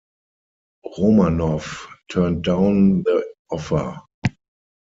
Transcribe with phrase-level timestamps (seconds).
[0.97, 4.01] Romanoff turned down the offer.